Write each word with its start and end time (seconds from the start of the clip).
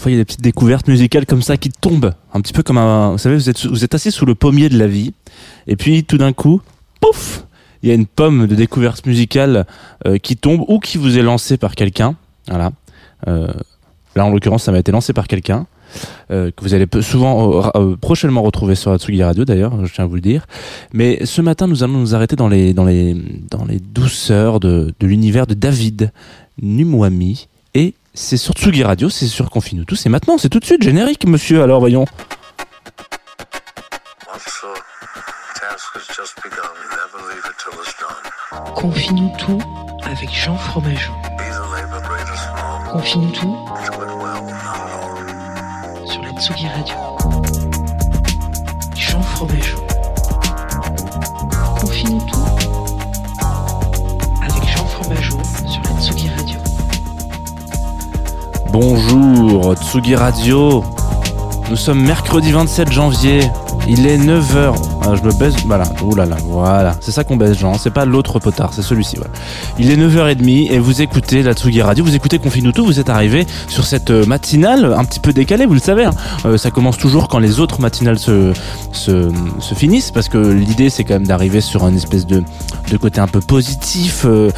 Parfois, 0.00 0.12
il 0.12 0.14
y 0.14 0.18
a 0.18 0.22
des 0.22 0.24
petites 0.24 0.40
découvertes 0.40 0.88
musicales 0.88 1.26
comme 1.26 1.42
ça 1.42 1.58
qui 1.58 1.68
tombent, 1.68 2.14
un 2.32 2.40
petit 2.40 2.54
peu 2.54 2.62
comme 2.62 2.78
un. 2.78 3.10
Vous 3.10 3.18
savez, 3.18 3.34
vous 3.34 3.50
êtes, 3.50 3.66
vous 3.66 3.84
êtes 3.84 3.94
assis 3.94 4.10
sous 4.10 4.24
le 4.24 4.34
pommier 4.34 4.70
de 4.70 4.78
la 4.78 4.86
vie, 4.86 5.12
et 5.66 5.76
puis 5.76 6.04
tout 6.04 6.16
d'un 6.16 6.32
coup, 6.32 6.62
pouf, 7.02 7.44
il 7.82 7.90
y 7.90 7.92
a 7.92 7.94
une 7.94 8.06
pomme 8.06 8.46
de 8.46 8.54
découverte 8.54 9.04
musicale 9.04 9.66
euh, 10.06 10.16
qui 10.16 10.38
tombe 10.38 10.64
ou 10.68 10.78
qui 10.78 10.96
vous 10.96 11.18
est 11.18 11.22
lancée 11.22 11.58
par 11.58 11.74
quelqu'un. 11.74 12.16
Voilà. 12.48 12.72
Euh, 13.28 13.52
là, 14.16 14.24
en 14.24 14.30
l'occurrence, 14.30 14.62
ça 14.62 14.72
m'a 14.72 14.78
été 14.78 14.90
lancé 14.90 15.12
par 15.12 15.28
quelqu'un. 15.28 15.66
euh, 16.30 16.50
que 16.50 16.64
vous 16.64 16.72
allez 16.72 16.86
souvent 17.02 17.70
prochainement 18.00 18.40
retrouver 18.40 18.76
sur 18.76 18.92
Atsugi 18.92 19.22
Radio 19.22 19.44
d'ailleurs, 19.44 19.84
je 19.84 19.92
tiens 19.92 20.04
à 20.04 20.06
vous 20.06 20.14
le 20.14 20.22
dire. 20.22 20.46
Mais 20.94 21.26
ce 21.26 21.42
matin, 21.42 21.66
nous 21.66 21.84
allons 21.84 21.98
nous 21.98 22.14
arrêter 22.14 22.36
dans 22.36 22.48
les 22.48 22.72
dans 22.72 22.86
les 22.86 23.14
dans 23.50 23.66
les 23.66 23.80
douceurs 23.80 24.60
de, 24.60 24.94
de 24.98 25.06
l'univers 25.06 25.46
de 25.46 25.52
David 25.52 26.10
Numwami 26.62 27.48
et 27.74 27.92
c'est 28.14 28.36
sur 28.36 28.54
Tsugi 28.54 28.82
Radio, 28.82 29.08
c'est 29.08 29.26
sur 29.26 29.50
Confine-nous 29.50 29.84
tous. 29.84 30.06
Et 30.06 30.08
maintenant, 30.08 30.38
c'est 30.38 30.48
tout 30.48 30.60
de 30.60 30.64
suite 30.64 30.82
générique, 30.82 31.26
monsieur. 31.26 31.62
Alors, 31.62 31.80
voyons. 31.80 32.06
Confie-nous 38.74 39.32
tout 39.38 39.60
avec 40.04 40.30
Jean 40.32 40.56
Fromageau. 40.56 41.12
Confie-nous 42.90 43.30
tout 43.32 43.56
sur 46.06 46.22
la 46.22 46.30
Tsugi 46.40 46.68
Radio. 46.68 46.96
Jean 48.96 49.22
Fromageau. 49.22 49.79
Bonjour, 58.72 59.74
Tsugi 59.74 60.14
Radio. 60.14 60.84
Nous 61.68 61.76
sommes 61.76 62.00
mercredi 62.00 62.52
27 62.52 62.92
janvier. 62.92 63.40
Il 63.88 64.06
est 64.06 64.16
9h. 64.16 64.89
Ah, 65.02 65.14
je 65.16 65.22
me 65.26 65.32
baisse. 65.32 65.54
Voilà. 65.66 65.84
Là. 66.26 66.36
Voilà. 66.44 66.94
C'est 67.00 67.12
ça 67.12 67.24
qu'on 67.24 67.36
baisse, 67.36 67.58
Jean. 67.58 67.74
C'est 67.74 67.90
pas 67.92 68.04
l'autre 68.04 68.38
potard. 68.38 68.70
C'est 68.72 68.82
celui-ci. 68.82 69.16
Voilà. 69.16 69.32
Il 69.78 69.90
est 69.90 69.96
9h30 69.96 70.70
et 70.72 70.78
vous 70.78 71.00
écoutez 71.02 71.42
la 71.42 71.52
Tsugi 71.54 71.82
Radio. 71.82 72.04
Vous 72.04 72.14
écoutez 72.14 72.38
Confine. 72.38 72.70
Vous 72.76 73.00
êtes 73.00 73.08
arrivé 73.10 73.46
sur 73.68 73.84
cette 73.84 74.10
euh, 74.10 74.24
matinale 74.26 74.94
un 74.96 75.04
petit 75.04 75.20
peu 75.20 75.32
décalée. 75.32 75.66
Vous 75.66 75.74
le 75.74 75.80
savez. 75.80 76.04
hein. 76.04 76.10
Euh, 76.44 76.56
ça 76.58 76.70
commence 76.70 76.98
toujours 76.98 77.28
quand 77.28 77.38
les 77.38 77.60
autres 77.60 77.80
matinales 77.80 78.18
se, 78.18 78.52
se, 78.92 79.30
se 79.58 79.74
finissent 79.74 80.10
parce 80.10 80.28
que 80.28 80.38
l'idée 80.38 80.90
c'est 80.90 81.04
quand 81.04 81.14
même 81.14 81.26
d'arriver 81.26 81.60
sur 81.60 81.86
une 81.88 81.96
espèce 81.96 82.26
de, 82.26 82.42
de 82.90 82.96
côté 82.96 83.20
un 83.20 83.26
peu 83.26 83.40
positif, 83.40 84.22
euh, 84.26 84.50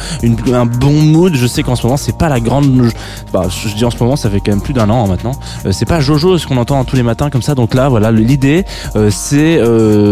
un 0.53 0.65
bon 0.65 0.91
mood. 0.93 1.33
Je 1.35 1.47
sais 1.47 1.63
qu'en 1.63 1.75
ce 1.75 1.85
moment 1.85 1.97
c'est 1.97 2.17
pas 2.17 2.29
la 2.29 2.39
grande. 2.39 2.91
Bah, 3.31 3.43
je 3.49 3.73
dis 3.73 3.85
en 3.85 3.91
ce 3.91 3.97
moment, 3.97 4.15
ça 4.15 4.29
fait 4.29 4.39
quand 4.39 4.51
même 4.51 4.61
plus 4.61 4.73
d'un 4.73 4.89
an 4.89 5.05
hein, 5.05 5.07
maintenant. 5.07 5.31
C'est 5.71 5.85
pas 5.87 5.99
Jojo 6.01 6.37
ce 6.37 6.45
qu'on 6.47 6.57
entend 6.57 6.83
tous 6.83 6.95
les 6.95 7.03
matins 7.03 7.29
comme 7.29 7.41
ça. 7.41 7.55
Donc 7.55 7.73
là, 7.73 7.89
voilà, 7.89 8.11
le- 8.11 8.21
l'idée, 8.21 8.65
c'est 9.09 9.59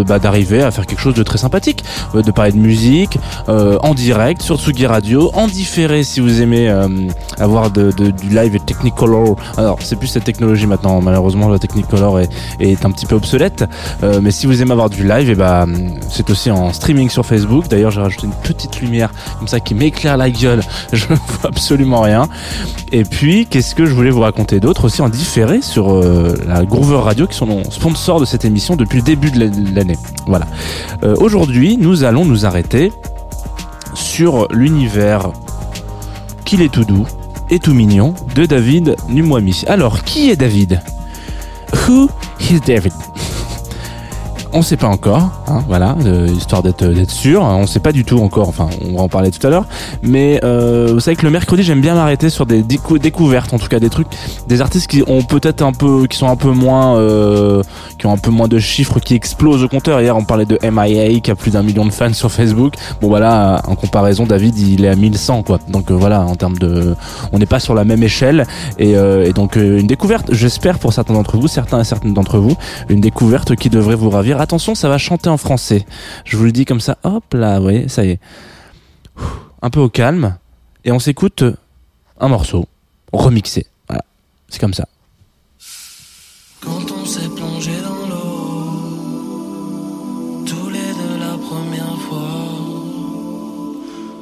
bah, 0.07 0.19
d'arriver 0.21 0.61
à 0.63 0.71
faire 0.71 0.85
quelque 0.85 0.99
chose 1.01 1.13
de 1.15 1.23
très 1.23 1.37
sympathique, 1.37 1.83
euh, 2.15 2.21
de 2.21 2.31
parler 2.31 2.51
de 2.51 2.57
musique 2.57 3.17
euh, 3.49 3.77
en 3.81 3.93
direct 3.93 4.41
sur 4.41 4.57
Tsugi 4.57 4.85
Radio, 4.85 5.31
en 5.33 5.47
différé 5.47 6.03
si 6.03 6.19
vous 6.19 6.41
aimez 6.41 6.69
euh, 6.69 6.87
avoir 7.39 7.71
de, 7.71 7.91
de- 7.91 8.11
du 8.11 8.29
live 8.29 8.55
et 8.55 8.59
Technicolor. 8.59 9.35
Alors, 9.57 9.79
c'est 9.81 9.95
plus 9.97 10.07
cette 10.07 10.23
technologie 10.23 10.67
maintenant. 10.67 11.01
Malheureusement, 11.01 11.49
la 11.49 11.59
Technicolor 11.59 12.19
est, 12.19 12.29
est 12.59 12.85
un 12.85 12.91
petit 12.91 13.05
peu 13.05 13.15
obsolète. 13.15 13.65
Mais 14.21 14.31
si 14.31 14.45
vous 14.45 14.61
aimez 14.61 14.71
avoir 14.71 14.89
du 14.89 15.07
live, 15.07 15.29
et 15.29 15.35
bah, 15.35 15.65
c'est 16.09 16.29
aussi 16.29 16.51
en 16.51 16.71
streaming 16.73 17.09
sur 17.09 17.25
Facebook. 17.25 17.67
D'ailleurs, 17.67 17.91
j'ai 17.91 18.01
rajouté 18.01 18.27
une 18.27 18.33
petite 18.33 18.79
lumière 18.81 19.11
comme 19.39 19.47
ça 19.47 19.59
qui 19.59 19.73
m'éclaire 19.75 20.17
la 20.17 20.29
gueule. 20.29 20.61
Je 20.93 21.05
ne 21.09 21.15
vois 21.15 21.49
absolument 21.49 22.01
rien. 22.01 22.27
Et 22.91 23.03
puis, 23.03 23.45
qu'est-ce 23.47 23.73
que 23.75 23.85
je 23.85 23.93
voulais 23.93 24.09
vous 24.09 24.19
raconter 24.21 24.59
d'autre 24.59 24.85
aussi 24.85 25.01
en 25.01 25.09
différé 25.09 25.61
sur 25.61 25.91
euh, 25.93 26.35
la 26.45 26.65
Groover 26.65 26.97
Radio, 27.01 27.25
qui 27.27 27.37
sont 27.37 27.63
sponsors 27.69 28.19
de 28.19 28.25
cette 28.25 28.43
émission 28.45 28.75
depuis 28.75 28.97
le 28.97 29.03
début 29.03 29.31
de 29.31 29.73
l'année. 29.73 29.97
Voilà. 30.27 30.47
Euh, 31.03 31.15
Aujourd'hui, 31.19 31.77
nous 31.77 32.03
allons 32.03 32.25
nous 32.25 32.45
arrêter 32.45 32.91
sur 33.93 34.47
l'univers 34.51 35.31
qu'il 36.45 36.61
est 36.61 36.71
tout 36.71 36.85
doux 36.85 37.07
et 37.49 37.59
tout 37.59 37.73
mignon 37.73 38.13
de 38.35 38.45
David 38.45 38.95
Numwami. 39.09 39.63
Alors, 39.67 40.03
qui 40.03 40.29
est 40.29 40.35
David? 40.35 40.81
Who 41.87 42.09
is 42.39 42.59
David? 42.65 42.93
On 44.53 44.61
sait 44.61 44.77
pas 44.77 44.87
encore, 44.87 45.29
hein, 45.47 45.63
voilà, 45.67 45.95
euh, 46.05 46.27
histoire 46.27 46.61
d'être 46.63 46.85
d'être 46.85 47.11
sûr. 47.11 47.41
On 47.43 47.67
sait 47.67 47.79
pas 47.79 47.91
du 47.91 48.03
tout 48.03 48.19
encore. 48.19 48.49
Enfin, 48.49 48.67
on 48.89 48.95
va 48.97 49.03
en 49.03 49.09
parler 49.09 49.31
tout 49.31 49.45
à 49.45 49.49
l'heure. 49.49 49.65
Mais 50.03 50.39
euh, 50.43 50.89
vous 50.93 50.99
savez 50.99 51.15
que 51.15 51.25
le 51.25 51.31
mercredi, 51.31 51.63
j'aime 51.63 51.81
bien 51.81 51.95
m'arrêter 51.95 52.29
sur 52.29 52.45
des 52.45 52.61
décou- 52.63 52.99
découvertes, 52.99 53.53
en 53.53 53.59
tout 53.59 53.67
cas 53.67 53.79
des 53.79 53.89
trucs, 53.89 54.07
des 54.47 54.61
artistes 54.61 54.87
qui 54.89 55.03
ont 55.07 55.21
peut-être 55.23 55.61
un 55.61 55.71
peu, 55.71 56.07
qui 56.07 56.17
sont 56.17 56.27
un 56.27 56.35
peu 56.35 56.49
moins, 56.51 56.97
euh, 56.97 57.61
qui 57.97 58.05
ont 58.07 58.13
un 58.13 58.17
peu 58.17 58.31
moins 58.31 58.47
de 58.47 58.59
chiffres, 58.59 58.99
qui 58.99 59.13
explosent 59.15 59.63
au 59.63 59.67
compteur. 59.67 60.01
Hier, 60.01 60.15
on 60.17 60.23
parlait 60.23 60.45
de 60.45 60.59
MIA 60.69 61.19
qui 61.21 61.31
a 61.31 61.35
plus 61.35 61.51
d'un 61.51 61.63
million 61.63 61.85
de 61.85 61.91
fans 61.91 62.13
sur 62.13 62.31
Facebook. 62.31 62.73
Bon 63.01 63.07
voilà, 63.07 63.61
en 63.67 63.75
comparaison, 63.75 64.25
David, 64.25 64.57
il 64.57 64.85
est 64.85 64.89
à 64.89 64.95
1100 64.95 65.43
quoi. 65.43 65.59
Donc 65.69 65.91
euh, 65.91 65.93
voilà, 65.95 66.21
en 66.21 66.35
termes 66.35 66.57
de, 66.57 66.95
on 67.31 67.39
n'est 67.39 67.45
pas 67.45 67.59
sur 67.59 67.73
la 67.73 67.83
même 67.85 68.03
échelle. 68.03 68.45
Et, 68.77 68.95
euh, 68.95 69.25
et 69.25 69.33
donc 69.33 69.57
euh, 69.57 69.79
une 69.79 69.87
découverte, 69.87 70.27
j'espère 70.33 70.79
pour 70.79 70.93
certains 70.93 71.13
d'entre 71.13 71.37
vous, 71.37 71.47
certains 71.47 71.79
et 71.81 71.83
certaines 71.83 72.13
d'entre 72.13 72.37
vous, 72.39 72.55
une 72.89 73.01
découverte 73.01 73.55
qui 73.55 73.69
devrait 73.69 73.95
vous 73.95 74.09
ravir. 74.09 74.40
Attention, 74.41 74.73
ça 74.73 74.89
va 74.89 74.97
chanter 74.97 75.29
en 75.29 75.37
français. 75.37 75.85
Je 76.25 76.35
vous 76.35 76.45
le 76.45 76.51
dis 76.51 76.65
comme 76.65 76.81
ça, 76.81 76.97
hop 77.03 77.35
là, 77.35 77.57
vous 77.57 77.63
voyez, 77.63 77.87
ça 77.87 78.03
y 78.03 78.09
est. 78.09 78.19
Un 79.61 79.69
peu 79.69 79.79
au 79.79 79.87
calme. 79.87 80.35
Et 80.83 80.91
on 80.91 80.97
s'écoute 80.97 81.43
un 82.19 82.27
morceau 82.27 82.65
remixé. 83.13 83.67
Voilà, 83.87 84.03
c'est 84.49 84.59
comme 84.59 84.73
ça. 84.73 84.87
Quand 86.59 86.91
on 86.91 87.05
s'est 87.05 87.29
plongé 87.35 87.73
dans 87.83 88.07
l'eau, 88.09 88.83
tous 90.47 90.69
les 90.69 90.91
deux 90.99 91.19
la 91.19 91.37
première 91.37 92.01
fois, 92.09 92.49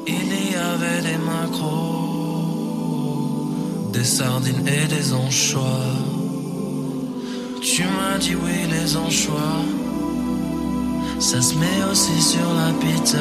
il 0.05 0.51
y 0.51 0.55
avait 0.55 1.01
des 1.01 1.17
macros, 1.17 2.41
des 3.93 4.03
sardines 4.03 4.67
et 4.67 4.85
des 4.85 5.13
anchois. 5.13 5.95
Tu 7.61 7.83
m'as 7.83 8.17
dit 8.17 8.35
oui, 8.35 8.67
les 8.69 8.97
anchois, 8.97 9.63
ça 11.19 11.41
se 11.41 11.55
met 11.55 11.83
aussi 11.91 12.21
sur 12.21 12.53
la 12.53 12.71
pizza. 12.79 13.17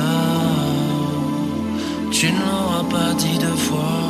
Tu 2.10 2.32
ne 2.32 2.38
l'auras 2.38 2.84
pas 2.84 3.14
dit 3.14 3.38
deux 3.38 3.56
fois, 3.56 4.02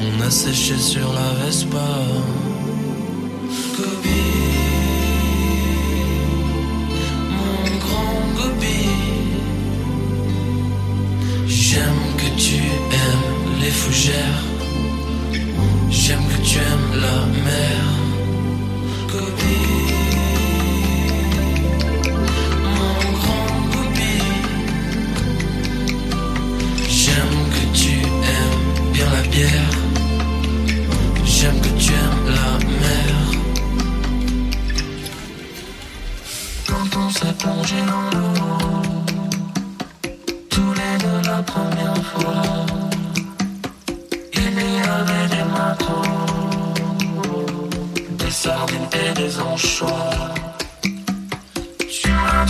on 0.00 0.20
a 0.20 0.30
séché 0.30 0.76
sur 0.76 1.12
la 1.12 1.44
Vespa. 1.44 1.88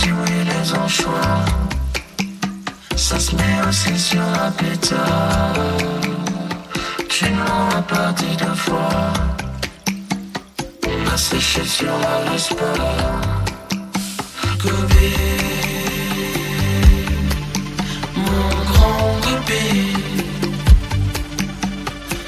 Oui, 0.03 0.31
les 0.45 0.73
anchois. 0.73 1.45
Ça 2.95 3.19
se 3.19 3.35
met 3.35 3.67
aussi 3.67 3.97
sur 3.99 4.19
la 4.19 4.49
pizza. 4.51 5.03
Tu 7.09 7.25
ne 7.25 7.37
m'en 7.37 7.69
as 7.77 7.81
pas 7.83 8.11
dit 8.13 8.35
deux 8.37 8.55
fois. 8.55 9.13
A 11.13 11.17
séché 11.17 11.63
sur 11.65 11.91
la 12.05 12.31
Vespa. 12.31 12.73
Kobe, 14.61 15.09
mon 18.15 18.49
grand 18.71 19.15
Kobe. 19.21 19.53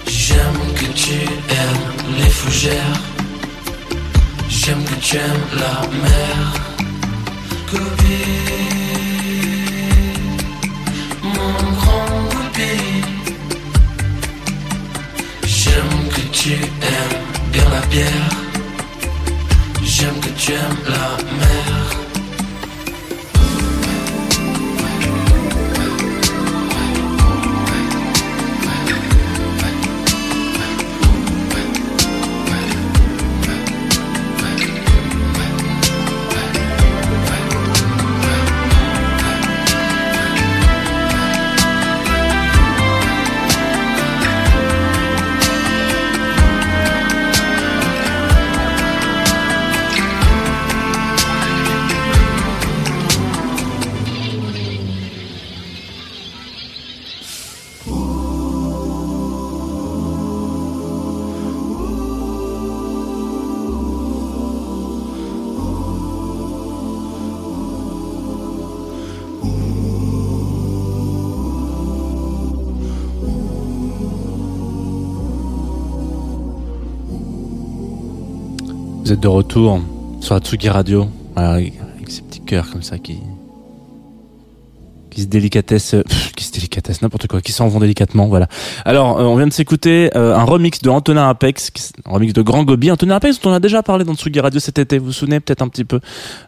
J'aime 0.07 0.73
que 0.75 0.85
tu 0.93 1.13
aimes 1.59 2.17
les 2.17 2.29
fougères. 2.29 2.99
J'aime 4.49 4.83
que 4.83 4.95
tu 4.95 5.15
aimes 5.15 5.47
la 5.55 5.87
mer. 6.03 6.72
Tu 16.43 16.51
aimes 16.51 17.21
bien 17.53 17.63
la 17.69 17.79
bière. 17.87 18.29
J'aime 19.81 20.19
que 20.19 20.29
tu 20.37 20.51
aimes 20.51 20.83
la 20.89 21.23
mer. 21.39 21.82
De 79.21 79.27
retour 79.27 79.79
sur 80.21 80.33
Atsugi 80.35 80.69
Radio, 80.69 81.07
avec 81.35 81.73
ces 82.07 82.23
petits 82.23 82.41
cœurs 82.41 82.71
comme 82.71 82.81
ça 82.81 82.97
qui 82.97 83.19
qui 85.11 85.21
se 85.21 85.27
délicatessent, 85.27 85.93
euh, 85.93 86.03
qui 86.35 86.43
se 86.43 86.51
délicatessent, 86.73 87.01
n'importe 87.01 87.27
quoi, 87.27 87.41
qui 87.41 87.51
s'en 87.51 87.67
vont 87.67 87.79
délicatement, 87.79 88.27
voilà. 88.27 88.47
Alors, 88.85 89.19
euh, 89.19 89.23
on 89.23 89.35
vient 89.35 89.45
de 89.47 89.53
s'écouter 89.53 90.09
euh, 90.15 90.35
un 90.35 90.43
remix 90.43 90.81
de 90.81 90.89
Antonin 90.89 91.29
Apex, 91.29 91.71
un 92.05 92.13
remix 92.13 92.33
de 92.33 92.41
Grand 92.41 92.63
Gobi. 92.63 92.89
Antonin 92.91 93.15
Apex, 93.15 93.39
dont 93.41 93.51
on 93.51 93.53
a 93.53 93.59
déjà 93.59 93.83
parlé 93.83 94.03
dans 94.05 94.15
Tsugi 94.15 94.39
Radio 94.39 94.59
cet 94.59 94.79
été, 94.79 94.97
vous 94.97 95.05
vous 95.07 95.11
souvenez 95.11 95.39
peut-être 95.39 95.61
un 95.61 95.67
petit 95.67 95.83
peu, 95.85 95.99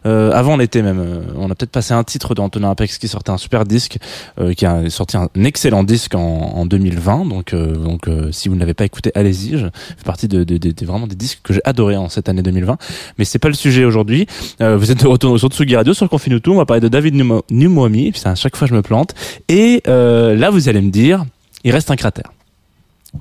euh, 0.04 0.32
avant 0.32 0.56
l'été 0.56 0.82
même. 0.82 0.98
euh, 0.98 1.20
on 1.36 1.46
a 1.50 1.54
peut-être 1.54 1.70
passé 1.70 1.94
un 1.94 2.02
titre 2.02 2.34
d'Antonin 2.34 2.70
Apex 2.70 2.98
qui 2.98 3.06
sortait 3.08 3.30
un 3.30 3.38
super 3.38 3.64
disque, 3.64 3.98
euh, 4.40 4.52
qui 4.54 4.66
a 4.66 4.88
sorti 4.90 5.16
un 5.16 5.28
excellent 5.44 5.84
disque 5.84 6.14
en, 6.14 6.20
en 6.20 6.66
2020. 6.66 7.26
Donc, 7.26 7.52
euh, 7.54 7.74
donc 7.76 8.08
si 8.32 8.48
vous 8.48 8.54
ne 8.54 8.60
l'avez 8.60 8.74
pas 8.74 8.84
écouté, 8.84 9.12
allez-y. 9.14 9.58
Je 9.58 9.66
fais 9.66 10.04
partie 10.04 10.28
de, 10.28 10.42
de, 10.44 10.56
de- 10.58 10.72
de- 10.72 10.86
vraiment 10.86 11.06
des 11.06 11.14
disques 11.16 11.40
que 11.42 11.52
j'ai 11.52 11.60
adoré 11.64 11.96
en 11.96 12.08
cette 12.08 12.28
année 12.28 12.42
2020. 12.42 12.78
Mais 13.18 13.24
c'est 13.24 13.38
pas 13.38 13.48
le 13.48 13.54
sujet 13.54 13.84
aujourd'hui. 13.84 14.26
Vous 14.60 14.90
êtes 14.90 15.02
de 15.02 15.06
retour 15.06 15.38
sur 15.38 15.48
Tsugi 15.48 15.76
Radio, 15.76 15.94
sur 15.94 16.08
Confine 16.08 16.40
tout. 16.40 16.52
On 16.52 16.56
va 16.56 16.66
parler 16.66 16.80
de 16.80 16.88
David 16.88 17.14
Numo- 17.14 17.42
Numomi. 17.50 18.12
Putain, 18.12 18.30
à 18.32 18.34
chaque 18.34 18.56
fois 18.56 18.66
je 18.66 18.74
me 18.74 18.82
plante. 18.82 19.14
Et 19.48 19.82
euh, 19.88 20.15
là, 20.34 20.50
vous 20.50 20.68
allez 20.68 20.80
me 20.80 20.90
dire, 20.90 21.24
il 21.64 21.72
reste 21.72 21.90
un 21.90 21.96
cratère. 21.96 22.32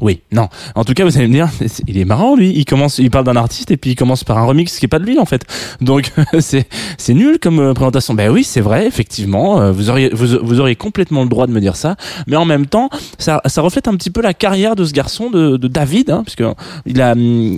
Oui, 0.02 0.22
non. 0.32 0.48
En 0.76 0.84
tout 0.84 0.94
cas, 0.94 1.04
vous 1.06 1.18
allez 1.18 1.28
me 1.28 1.34
dire, 1.34 1.50
il 1.88 1.98
est 1.98 2.06
marrant 2.06 2.36
lui. 2.36 2.52
Il 2.56 2.66
commence, 2.66 2.98
il 2.98 3.10
parle 3.12 3.26
d'un 3.26 3.36
artiste 3.36 3.72
et 3.72 3.78
puis 3.78 3.92
il 3.92 3.96
commence 3.96 4.24
par 4.24 4.38
un 4.38 4.46
remix 4.46 4.78
qui 4.78 4.86
est 4.86 4.90
pas 4.90 5.00
de 5.00 5.06
lui 5.06 5.18
en 5.20 5.26
fait. 5.26 5.44
Donc 5.82 6.12
c'est 6.40 6.68
c'est 6.98 7.14
nul 7.14 7.40
comme 7.40 7.60
euh, 7.60 7.74
présentation. 7.74 8.14
Ben 8.14 8.30
oui, 8.30 8.44
c'est 8.44 8.62
vrai, 8.62 8.88
effectivement. 8.88 9.62
euh, 9.62 9.72
vous 9.72 9.90
auriez 9.90 10.10
vous, 10.14 10.38
vous 10.44 10.60
auriez 10.60 10.76
complètement 10.76 11.24
le 11.24 11.30
droit 11.30 11.48
de 11.48 11.52
me 11.52 11.60
dire 11.60 11.76
ça, 11.76 11.96
mais 12.28 12.36
en 12.36 12.46
même 12.46 12.66
temps, 12.66 12.90
ça 13.20 13.42
ça 13.46 13.62
reflète 13.62 13.88
un 13.88 13.96
petit 13.96 14.10
peu 14.10 14.22
la 14.22 14.34
carrière 14.34 14.76
de 14.76 14.86
ce 14.86 14.94
garçon 14.94 15.30
de, 15.30 15.58
David, 15.68 16.10
hein, 16.12 16.24
puisque 16.24 16.44
il 16.86 17.02
a, 17.02 17.14
hum, 17.14 17.56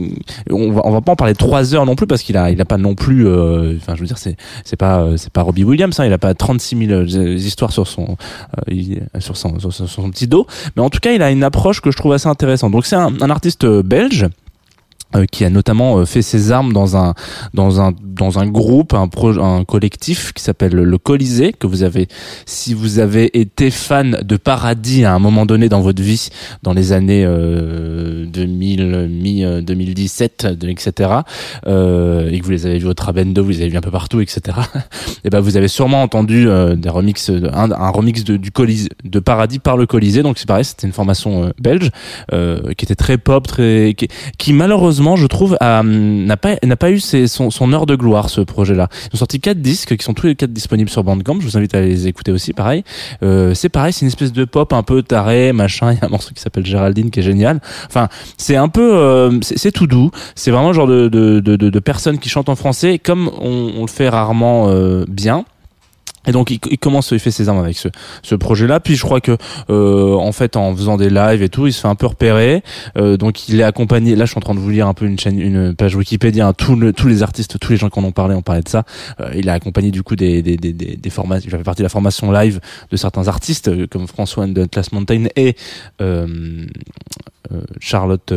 on 0.49 0.71
va 0.71 0.81
on 0.85 0.91
va 0.91 1.01
pas 1.01 1.11
en 1.11 1.15
parler 1.15 1.35
trois 1.35 1.73
heures 1.75 1.85
non 1.85 1.95
plus 1.95 2.07
parce 2.07 2.21
qu'il 2.23 2.37
a 2.37 2.51
il 2.51 2.61
a 2.61 2.65
pas 2.65 2.77
non 2.77 2.95
plus, 2.95 3.27
euh, 3.27 3.75
enfin 3.77 3.95
je 3.95 4.01
veux 4.01 4.07
dire 4.07 4.17
c'est 4.17 4.37
c'est 4.63 4.77
pas 4.77 5.05
c'est 5.17 5.31
pas 5.31 5.41
Robbie 5.41 5.63
Williams, 5.63 5.99
hein, 5.99 6.05
il 6.05 6.13
a 6.13 6.17
pas 6.17 6.33
36 6.33 6.87
000 6.87 6.91
euh, 6.91 7.35
histoires 7.35 7.71
sur 7.71 7.87
son 7.87 8.15
il- 8.67 9.01
sur 9.19 9.35
son, 9.37 9.59
sur 9.59 9.73
son 9.73 9.87
sur 9.87 10.03
son 10.03 10.09
petit 10.11 10.27
dos, 10.27 10.47
mais 10.75 10.81
en 10.81 10.89
tout 10.89 10.99
cas 10.99 11.11
il 11.11 11.21
a 11.21 11.31
une 11.31 11.43
approche 11.43 11.81
que 11.81 11.91
je 11.91 11.97
trouve 11.97 12.13
assez 12.13 12.26
intéressante. 12.27 12.71
Donc 12.71 12.85
c'est 12.85 12.95
un, 12.95 13.29
artiste 13.29 13.63
euh, 13.63 13.83
belge 13.83 14.27
qui 15.31 15.45
a 15.45 15.49
notamment 15.49 15.97
euh, 15.99 16.05
fait 16.05 16.21
ses 16.21 16.51
armes 16.51 16.73
dans 16.73 16.97
un 16.97 17.13
dans 17.53 17.79
un 17.81 17.93
dans 18.03 18.39
un 18.39 18.47
groupe 18.47 18.93
un 18.93 19.07
pro, 19.07 19.29
un 19.39 19.63
collectif 19.63 20.33
qui 20.33 20.43
s'appelle 20.43 20.73
le 20.73 20.97
Colisée 20.97 21.53
que 21.53 21.65
vous 21.67 21.83
avez 21.83 22.07
si 22.45 22.73
vous 22.73 22.99
avez 22.99 23.39
été 23.39 23.71
fan 23.71 24.19
de 24.23 24.37
Paradis 24.37 25.05
à 25.05 25.13
un 25.13 25.19
moment 25.19 25.45
donné 25.45 25.69
dans 25.69 25.81
votre 25.81 26.01
vie 26.01 26.29
dans 26.63 26.73
les 26.73 26.91
années 26.91 27.23
euh, 27.25 28.25
2000 28.25 29.07
mi 29.09 29.43
2017 29.61 30.47
de- 30.59 30.67
etc 30.69 31.09
euh, 31.67 32.29
et 32.29 32.39
que 32.39 32.45
vous 32.45 32.51
les 32.51 32.65
avez 32.65 32.79
vus 32.79 32.87
au 32.87 32.93
Trabendo 32.93 33.43
vous 33.43 33.49
les 33.51 33.61
avez 33.61 33.69
vus 33.69 33.77
un 33.77 33.81
peu 33.81 33.91
partout 33.91 34.19
etc 34.19 34.57
et 35.23 35.29
ben 35.29 35.39
vous 35.39 35.55
avez 35.57 35.67
sûrement 35.67 36.01
entendu 36.03 36.47
euh, 36.49 36.75
des 36.75 36.89
remixes 36.89 37.29
un, 37.29 37.71
un 37.71 37.89
remix 37.89 38.23
de, 38.23 38.35
du 38.37 38.51
Colisée 38.51 38.89
de 39.03 39.19
Paradis 39.19 39.59
par 39.59 39.77
le 39.77 39.85
Colisée. 39.85 40.23
Donc 40.23 40.37
c'est 40.37 40.47
pareil 40.47 40.65
c'était 40.65 40.87
une 40.87 40.93
formation 40.93 41.45
euh, 41.45 41.49
belge 41.59 41.91
euh, 42.33 42.73
qui 42.77 42.85
était 42.85 42.95
très 42.95 43.17
pop 43.17 43.47
très 43.47 43.93
qui, 43.97 44.07
qui 44.37 44.53
malheureusement 44.53 44.96
je 45.15 45.27
trouve 45.27 45.57
hum, 45.61 46.25
n'a 46.25 46.37
pas 46.37 46.55
n'a 46.63 46.75
pas 46.75 46.91
eu 46.91 46.99
son, 46.99 47.73
heure 47.73 47.85
de 47.85 47.95
gloire 47.95 48.29
ce 48.29 48.41
projet 48.41 48.75
là 48.75 48.89
ils 49.11 49.15
ont 49.15 49.17
sorti 49.17 49.39
quatre 49.39 49.61
disques 49.61 49.95
qui 49.95 50.03
sont 50.03 50.13
tous 50.13 50.27
les 50.27 50.35
quatre 50.35 50.53
disponibles 50.53 50.89
sur 50.89 51.03
Bandcamp. 51.03 51.39
Je 51.39 51.45
vous 51.45 51.57
invite 51.57 51.75
à 51.75 51.81
les 51.81 52.07
écouter 52.07 52.31
aussi 52.31 52.53
pareil. 52.53 52.83
Euh, 53.23 53.53
c'est 53.53 53.69
pareil 53.69 53.93
c'est 53.93 54.01
une 54.01 54.07
espèce 54.07 54.33
de 54.33 54.45
pop 54.45 54.73
un 54.73 54.83
peu 54.83 55.03
taré 55.03 55.53
machin. 55.53 55.91
Il 55.97 55.99
y 55.99 56.01
a 56.01 56.05
un 56.05 56.09
morceau 56.09 56.31
qui 56.33 56.41
s'appelle 56.41 56.65
Géraldine 56.65 57.11
qui 57.11 57.19
est 57.19 57.23
génial. 57.23 57.59
Enfin 57.87 58.09
c'est 58.37 58.55
un 58.55 58.69
peu 58.69 58.95
euh, 58.95 59.39
c'est 59.41 59.71
tout 59.71 59.87
doux. 59.87 60.11
C'est 60.35 60.51
vraiment 60.51 60.69
le 60.69 60.73
genre 60.73 60.87
de 60.87 61.07
de, 61.07 61.39
de, 61.39 61.55
de, 61.55 61.69
de 61.69 61.79
personnes 61.79 62.19
qui 62.19 62.29
chantent 62.29 62.49
en 62.49 62.55
français 62.55 62.99
comme 62.99 63.29
on, 63.39 63.73
on 63.77 63.81
le 63.81 63.87
fait 63.87 64.09
rarement 64.09 64.67
euh, 64.69 65.05
bien 65.07 65.45
et 66.27 66.31
donc 66.31 66.51
il, 66.51 66.59
il 66.69 66.77
commence, 66.77 67.11
il 67.11 67.19
fait 67.19 67.31
ses 67.31 67.49
armes 67.49 67.59
avec 67.59 67.77
ce, 67.77 67.87
ce 68.21 68.35
projet-là. 68.35 68.79
Puis 68.79 68.95
je 68.95 69.03
crois 69.03 69.21
que 69.21 69.37
euh, 69.69 70.13
en 70.13 70.31
fait 70.31 70.55
en 70.55 70.75
faisant 70.75 70.97
des 70.97 71.09
lives 71.09 71.41
et 71.41 71.49
tout, 71.49 71.67
il 71.67 71.73
se 71.73 71.81
fait 71.81 71.87
un 71.87 71.95
peu 71.95 72.05
repérer. 72.07 72.63
Euh, 72.97 73.17
donc 73.17 73.47
il 73.49 73.59
est 73.59 73.63
accompagné. 73.63 74.15
Là, 74.15 74.25
je 74.25 74.31
suis 74.31 74.37
en 74.37 74.41
train 74.41 74.53
de 74.55 74.59
vous 74.59 74.69
lire 74.69 74.87
un 74.87 74.93
peu 74.93 75.05
une 75.05 75.19
chaîne, 75.19 75.39
une 75.39 75.73
page 75.75 75.95
Wikipédia. 75.95 76.47
hein, 76.47 76.53
tous 76.53 76.75
le- 76.75 76.93
tous 76.93 77.07
les 77.07 77.23
artistes, 77.23 77.57
tous 77.59 77.71
les 77.71 77.77
gens 77.77 77.89
qui 77.89 77.99
en 77.99 78.11
parlé, 78.11 78.35
ont 78.35 78.41
parlé 78.41 78.61
de 78.61 78.69
ça. 78.69 78.83
Euh, 79.19 79.31
il 79.35 79.47
est 79.47 79.51
accompagné 79.51 79.91
du 79.91 80.03
coup 80.03 80.15
des 80.15 80.41
des 80.41 80.57
des 80.57 80.73
des, 80.73 80.95
des 80.97 81.09
formations. 81.09 81.47
Il 81.49 81.51
fait 81.57 81.63
partie 81.63 81.81
de 81.81 81.85
la 81.85 81.89
formation 81.89 82.31
live 82.31 82.59
de 82.91 82.97
certains 82.97 83.27
artistes 83.27 83.67
euh, 83.69 83.87
comme 83.87 84.07
François 84.07 84.45
de 84.47 84.61
Atlas 84.63 84.91
Mountain 84.91 85.25
et 85.35 85.55
euh, 86.01 86.27
euh, 87.51 87.61
Charlotte. 87.79 88.31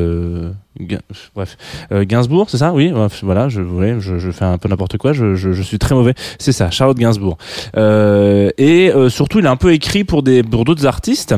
Euh, 0.78 0.98
bref, 1.34 1.56
euh, 1.92 2.04
Gainsbourg, 2.04 2.48
c'est 2.50 2.58
ça? 2.58 2.72
Oui, 2.72 2.92
voilà. 3.22 3.48
Je, 3.48 3.60
ouais, 3.60 3.96
je, 3.98 4.18
je 4.18 4.30
fais 4.30 4.44
un 4.44 4.58
peu 4.58 4.68
n'importe 4.68 4.96
quoi. 4.98 5.12
Je, 5.12 5.34
je, 5.34 5.52
je 5.52 5.62
suis 5.62 5.78
très 5.78 5.94
mauvais. 5.94 6.14
C'est 6.38 6.52
ça, 6.52 6.70
Charlotte 6.70 6.98
Gainsbourg. 6.98 7.38
Euh, 7.76 8.50
et 8.58 8.90
euh, 8.90 9.08
surtout, 9.08 9.40
il 9.40 9.46
a 9.46 9.50
un 9.50 9.56
peu 9.56 9.72
écrit 9.72 10.04
pour 10.04 10.22
des 10.22 10.42
pour 10.42 10.64
d'autres 10.64 10.86
artistes. 10.86 11.34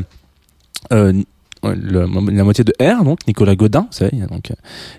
La 1.64 2.06
moitié 2.42 2.64
de 2.64 2.72
R, 2.80 3.04
donc 3.04 3.20
Nicolas 3.28 3.54
Godin, 3.54 3.82
vous 3.82 3.96
savez, 3.96 4.10
donc 4.28 4.50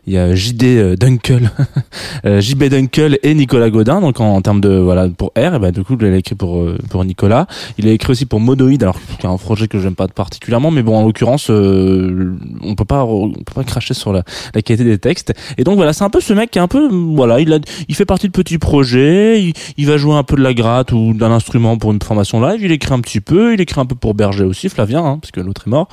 il 0.07 0.13
y 0.13 0.17
a 0.17 0.33
JD 0.33 0.63
euh, 0.63 0.95
Dunkel, 0.95 1.51
euh, 2.25 2.39
JB 2.39 2.63
Dunkel 2.69 3.19
et 3.21 3.33
Nicolas 3.33 3.69
Godin, 3.69 3.99
donc 3.99 4.21
en, 4.21 4.41
termes 4.41 4.61
de 4.61 4.77
voilà 4.77 5.09
pour 5.09 5.33
R, 5.37 5.55
et 5.55 5.59
ben 5.59 5.71
du 5.71 5.83
coup 5.83 5.97
il 5.99 6.05
a 6.05 6.15
écrit 6.15 6.35
pour 6.35 6.59
euh, 6.59 6.77
pour 6.89 7.03
Nicolas, 7.03 7.47
il 7.77 7.85
a 7.89 7.91
écrit 7.91 8.11
aussi 8.11 8.25
pour 8.25 8.39
Modoïd, 8.39 8.81
alors 8.81 8.95
c'est 9.19 9.27
un 9.27 9.35
projet 9.35 9.67
que 9.67 9.77
j'aime 9.77 9.95
pas 9.95 10.07
particulièrement, 10.07 10.71
mais 10.71 10.83
bon 10.83 10.95
en 10.95 11.05
l'occurrence 11.05 11.49
euh, 11.49 12.33
on 12.61 12.75
peut 12.75 12.85
pas 12.85 13.03
on 13.03 13.33
peut 13.33 13.53
pas 13.55 13.65
cracher 13.65 13.93
sur 13.93 14.13
la, 14.13 14.23
la 14.55 14.61
qualité 14.61 14.85
des 14.85 14.99
textes, 14.99 15.33
et 15.57 15.65
donc 15.65 15.75
voilà 15.75 15.91
c'est 15.91 16.05
un 16.05 16.09
peu 16.09 16.21
ce 16.21 16.31
mec 16.31 16.49
qui 16.49 16.59
est 16.59 16.61
un 16.61 16.69
peu 16.69 16.87
voilà 16.87 17.41
il 17.41 17.51
a 17.51 17.59
il 17.89 17.95
fait 17.95 18.05
partie 18.05 18.27
de 18.27 18.31
petits 18.31 18.57
projets, 18.57 19.43
il, 19.43 19.53
il 19.75 19.85
va 19.85 19.97
jouer 19.97 20.15
un 20.15 20.23
peu 20.23 20.37
de 20.37 20.41
la 20.41 20.53
gratte 20.53 20.93
ou 20.93 21.13
d'un 21.13 21.31
instrument 21.31 21.77
pour 21.77 21.91
une 21.91 22.01
formation 22.01 22.39
live, 22.39 22.61
il 22.63 22.71
écrit 22.71 22.93
un 22.93 23.01
petit 23.01 23.19
peu, 23.19 23.53
il 23.53 23.59
écrit 23.59 23.81
un 23.81 23.85
peu 23.85 23.95
pour 23.95 24.13
Berger 24.13 24.45
aussi, 24.45 24.69
Flavien, 24.69 25.03
hein, 25.03 25.17
parce 25.19 25.31
que 25.31 25.41
l'autre 25.41 25.63
est 25.67 25.69
mort, 25.69 25.89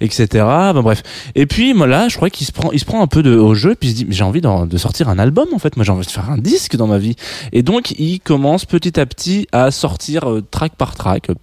etc. 0.00 0.26
Ben 0.74 0.82
bref. 0.82 1.02
Et 1.34 1.46
puis 1.46 1.74
moi 1.74 1.86
là, 1.86 2.08
je 2.08 2.16
crois 2.16 2.30
qu'il 2.30 2.46
se 2.46 2.52
prend, 2.52 2.70
il 2.72 2.78
se 2.78 2.84
prend 2.84 3.02
un 3.02 3.06
peu 3.06 3.22
de, 3.22 3.36
au 3.36 3.54
jeu, 3.54 3.74
puis 3.74 3.90
il 3.90 3.92
se 3.92 4.04
dit, 4.04 4.06
j'ai 4.10 4.24
envie 4.24 4.40
de 4.40 4.78
sortir 4.78 5.08
un 5.08 5.18
album 5.18 5.48
en 5.54 5.58
fait. 5.58 5.76
Moi 5.76 5.84
j'ai 5.84 5.92
envie 5.92 6.06
de 6.06 6.10
faire 6.10 6.30
un 6.30 6.38
disque 6.38 6.76
dans 6.76 6.86
ma 6.86 6.98
vie. 6.98 7.16
Et 7.52 7.62
donc 7.62 7.92
il 7.98 8.20
commence 8.20 8.64
petit 8.64 8.98
à 8.98 9.06
petit 9.06 9.46
à 9.52 9.70
sortir 9.70 10.30
euh, 10.30 10.42
track 10.50 10.76
par 10.76 10.94
track 10.94 11.30
euh, 11.30 11.34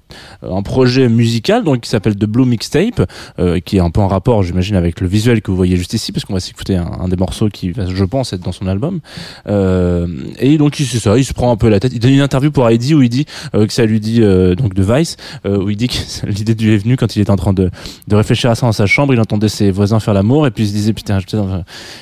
un 0.55 0.61
projet 0.61 1.09
musical 1.09 1.63
donc 1.63 1.81
qui 1.81 1.89
s'appelle 1.89 2.15
The 2.15 2.25
Blue 2.25 2.45
Mixtape, 2.45 3.01
euh, 3.39 3.59
qui 3.59 3.77
est 3.77 3.81
un 3.81 3.89
peu 3.89 4.01
en 4.01 4.07
rapport, 4.07 4.43
j'imagine, 4.43 4.75
avec 4.75 5.01
le 5.01 5.07
visuel 5.07 5.41
que 5.41 5.51
vous 5.51 5.57
voyez 5.57 5.77
juste 5.77 5.93
ici, 5.93 6.11
parce 6.11 6.25
qu'on 6.25 6.33
va 6.33 6.39
s'écouter 6.39 6.75
un, 6.75 6.91
un 6.99 7.07
des 7.07 7.15
morceaux 7.17 7.49
qui 7.49 7.71
je 7.73 8.03
pense, 8.03 8.33
être 8.33 8.41
dans 8.41 8.51
son 8.51 8.67
album. 8.67 8.99
Euh, 9.47 10.07
et 10.39 10.57
donc 10.57 10.75
c'est 10.75 10.99
ça, 10.99 11.17
il 11.17 11.25
se 11.25 11.33
prend 11.33 11.51
un 11.51 11.55
peu 11.55 11.69
la 11.69 11.79
tête. 11.79 11.91
Il 11.93 11.99
donne 11.99 12.11
une 12.11 12.21
interview 12.21 12.51
pour 12.51 12.67
Heidi 12.69 12.93
où 12.93 13.01
il 13.01 13.09
dit 13.09 13.25
euh, 13.55 13.67
que 13.67 13.73
ça 13.73 13.85
lui 13.85 13.99
dit 13.99 14.21
euh, 14.21 14.55
donc 14.55 14.73
de 14.73 14.83
Vice, 14.83 15.17
euh, 15.45 15.63
où 15.63 15.69
il 15.69 15.77
dit 15.77 15.87
que 15.87 15.95
l'idée 16.27 16.53
lui 16.53 16.73
est 16.73 16.77
venue 16.77 16.97
quand 16.97 17.15
il 17.15 17.21
était 17.21 17.31
en 17.31 17.35
train 17.35 17.53
de, 17.53 17.69
de 18.07 18.15
réfléchir 18.15 18.49
à 18.49 18.55
ça 18.55 18.65
dans 18.65 18.71
sa 18.71 18.85
chambre. 18.85 19.13
Il 19.13 19.19
entendait 19.19 19.49
ses 19.49 19.71
voisins 19.71 19.99
faire 19.99 20.13
l'amour 20.13 20.47
et 20.47 20.51
puis 20.51 20.63
il 20.63 20.67
se 20.67 20.73
disait 20.73 20.93
putain, 20.93 21.19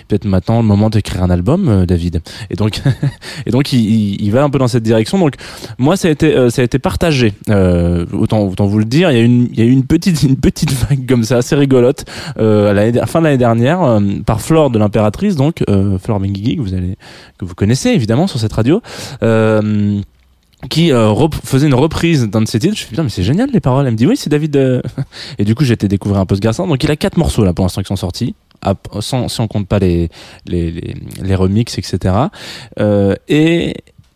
peut-être 0.08 0.26
maintenant 0.26 0.62
le 0.62 0.68
moment 0.68 0.90
d'écrire 0.90 1.24
un 1.24 1.30
album, 1.30 1.68
euh, 1.68 1.86
David. 1.86 2.22
Et 2.50 2.56
donc 2.56 2.82
et 3.46 3.52
donc 3.52 3.74
il, 3.74 3.80
il, 3.80 4.22
il 4.22 4.32
va 4.32 4.44
un 4.44 4.50
peu 4.50 4.60
dans 4.60 4.68
cette 4.68 4.84
direction. 4.84 5.18
Donc 5.20 5.36
moi 5.78 5.98
ça 5.98 6.08
a 6.08 6.12
été 6.12 6.36
euh, 6.36 6.50
ça 6.50 6.62
a 6.62 6.66
été 6.66 6.80
partagé. 6.80 7.34
Euh, 7.50 8.06
autant 8.14 8.42
autant 8.42 8.66
vous 8.66 8.80
le 8.80 8.86
dire. 8.86 9.12
Il 9.12 9.18
y 9.18 9.22
a 9.22 9.24
une 9.24 9.50
il 9.52 9.60
y 9.60 9.62
a 9.62 9.66
eu 9.66 9.72
une 9.72 9.86
petite 9.86 10.24
une 10.24 10.38
petite 10.38 10.72
vague 10.72 11.08
comme 11.08 11.24
ça 11.24 11.38
assez 11.38 11.56
rigolote 11.56 12.06
à 12.38 12.74
la 12.74 13.06
fin 13.06 13.20
de 13.20 13.26
l'année 13.26 13.38
dernière 13.38 14.00
par 14.26 14.42
Flore 14.42 14.70
de 14.70 14.80
l'impératrice 14.80 15.36
donc 15.36 15.64
Flore 16.02 16.20
Benguigui 16.20 16.56
que 16.58 16.62
vous 16.62 16.74
allez 16.74 16.98
que 17.38 17.46
vous 17.46 17.56
connaissez 17.56 17.90
évidemment 17.90 18.28
sur 18.28 18.40
cette 18.40 18.54
radio. 18.54 18.82
Euh, 19.24 20.02
qui 20.70 20.92
euh, 20.92 21.14
faisait 21.44 21.68
une 21.68 21.74
reprise 21.74 22.26
d'un 22.28 22.42
de 22.42 22.48
ses 22.48 22.60
titres. 22.60 22.74
Je 22.76 22.80
suis 22.80 22.86
dit, 22.88 22.92
putain, 22.92 23.04
mais 23.04 23.10
c'est 23.10 23.24
génial 23.24 23.50
les 23.52 23.60
paroles. 23.62 23.86
Elle 23.86 23.94
me 23.94 23.98
dit, 23.98 24.06
oui, 24.08 24.18
c'est 24.18 24.30
David. 24.30 24.56
euh. 24.58 24.82
Et 25.38 25.46
du 25.46 25.56
coup, 25.56 25.64
j'ai 25.64 25.74
été 25.74 25.88
découvrir 25.88 26.20
un 26.20 26.26
peu 26.26 26.36
ce 26.36 26.42
garçon. 26.42 26.68
Donc, 26.68 26.84
il 26.84 26.92
a 26.92 26.96
quatre 26.98 27.18
morceaux 27.18 27.44
là 27.46 27.54
pour 27.54 27.64
l'instant 27.64 27.82
qui 27.82 27.88
sont 27.88 27.96
sortis. 27.96 28.36
à- 28.62 28.76
sans, 29.00 29.30
si 29.30 29.40
on 29.40 29.48
compte 29.48 29.68
pas 29.68 29.80
les, 29.80 30.10
les, 30.46 30.72
les, 30.72 30.96
les 31.22 31.36
remixes, 31.36 31.78
etc. 31.78 32.14
Euh, 32.80 33.16
et 33.30 33.76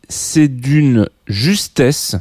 c'est 0.09 0.49
d'une 0.49 1.07
justesse. 1.27 2.17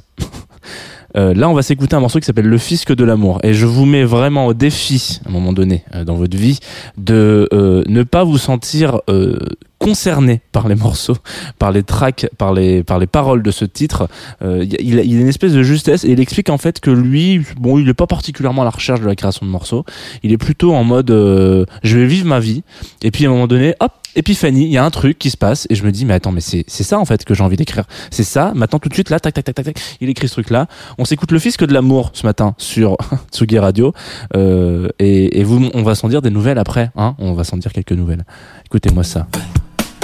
Euh, 1.17 1.35
là, 1.35 1.49
on 1.49 1.55
va 1.55 1.63
s'écouter 1.63 1.95
un 1.97 2.01
morceau 2.01 2.21
qui 2.21 2.27
s'appelle 2.27 2.47
Le 2.47 2.59
Fisc 2.59 2.93
de 2.93 3.05
l'amour. 3.05 3.39
Et 3.43 3.55
je 3.55 3.67
vous 3.67 3.85
mets 3.85 4.05
vraiment 4.05 4.47
au 4.47 4.55
défi, 4.55 5.21
à 5.25 5.29
un 5.29 5.33
moment 5.33 5.53
donné, 5.53 5.85
euh, 5.95 6.05
dans 6.05 6.15
votre 6.15 6.37
vie, 6.37 6.59
de 6.97 7.49
euh, 7.53 7.83
ne 7.87 8.03
pas 8.03 8.25
vous 8.25 8.39
sentir 8.39 9.01
euh, 9.09 9.37
concerné 9.83 10.41
par 10.53 10.69
les 10.69 10.77
morceaux, 10.77 11.17
par 11.59 11.73
les 11.73 11.83
tracks, 11.83 12.29
par 12.39 12.53
les, 12.53 12.85
par 12.85 13.01
les 13.01 13.09
paroles 13.09 13.43
de 13.43 13.51
ce 13.51 13.65
titre. 13.65 14.09
Euh, 14.41 14.65
il, 14.79 14.99
a 14.99 15.03
une 15.03 15.27
espèce 15.27 15.53
de 15.53 15.63
justesse 15.65 16.05
et 16.05 16.13
il 16.13 16.21
explique 16.21 16.51
en 16.51 16.59
fait 16.59 16.79
que 16.79 16.91
lui, 16.91 17.45
bon, 17.59 17.79
il 17.79 17.87
n'est 17.87 17.95
pas 17.95 18.07
particulièrement 18.07 18.63
à 18.63 18.65
la 18.65 18.71
recherche 18.71 19.01
de 19.01 19.07
la 19.07 19.17
création 19.17 19.45
de 19.45 19.51
morceaux. 19.51 19.85
Il 20.23 20.31
est 20.31 20.39
plutôt 20.39 20.73
en 20.73 20.85
mode, 20.85 21.11
euh, 21.11 21.65
je 21.83 21.99
vais 21.99 22.07
vivre 22.07 22.27
ma 22.27 22.39
vie. 22.39 22.63
Et 23.03 23.11
puis 23.11 23.27
à 23.27 23.29
un 23.29 23.33
moment 23.33 23.49
donné, 23.49 23.75
hop, 23.81 23.93
épiphanie, 24.17 24.65
il 24.65 24.73
y 24.73 24.79
a 24.79 24.85
un 24.85 24.91
truc 24.91 25.19
qui 25.19 25.31
se 25.31 25.37
passe 25.37 25.67
et 25.71 25.75
je 25.75 25.85
me 25.85 25.93
dis, 25.93 26.05
mais 26.05 26.15
attends, 26.15 26.33
mais 26.33 26.41
c'est 26.41 26.65
ça 26.69 26.99
en 26.99 27.05
fait 27.05 27.25
que 27.25 27.35
j'ai 27.35 27.43
envie 27.43 27.57
d'écrire. 27.57 27.85
C'est 28.11 28.25
ça, 28.25 28.53
maintenant 28.55 28.79
tout 28.79 28.89
de 28.89 28.95
suite, 28.95 29.11
là, 29.11 29.21
tac, 29.21 29.35
tac, 29.35 29.45
tac, 29.45 29.55
tac, 29.55 29.65
tac, 29.65 29.81
il 30.01 30.09
écrit 30.09 30.29
ce 30.29 30.35
truc-là. 30.35 30.67
On 30.99 31.05
s'écoute 31.05 31.33
le 31.33 31.39
fisc 31.39 31.65
de 31.65 31.73
l'amour 31.73 32.11
ce 32.13 32.27
matin 32.27 32.55
sur 32.59 32.97
Tsugi 33.33 33.59
Radio. 33.59 33.93
Euh, 34.37 34.89
et, 34.99 35.41
et 35.41 35.45
vous, 35.45 35.71
on 35.75 35.83
va 35.83 35.95
s'en 35.95 36.09
dire 36.09 36.23
des 36.23 36.31
nouvelles 36.31 36.59
après, 36.59 36.91
hein. 36.97 37.15
On 37.19 37.33
va 37.35 37.45
s'en 37.45 37.57
dire 37.57 37.73
quelques 37.73 37.93
nouvelles. 37.93 38.25
Écoutez-moi 38.67 39.05
ça. 39.05 39.27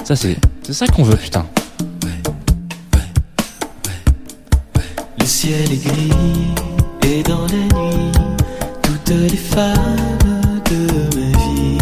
Ça, 0.05 0.17
c'est, 0.17 0.37
c'est 0.63 0.73
ça 0.73 0.87
qu'on 0.87 1.03
veut, 1.03 1.17
putain. 1.17 1.47
Le 5.19 5.27
ciel 5.27 5.71
est 5.71 5.85
gris 5.85 6.11
et 7.05 7.23
dans 7.23 7.43
la 7.47 7.53
nuit, 7.53 8.13
toutes 8.83 9.11
les 9.11 9.37
femmes 9.37 9.75
de 10.71 11.17
ma 11.19 11.39
vie 11.39 11.79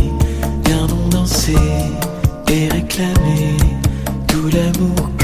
viendront 0.64 1.08
danser 1.10 1.54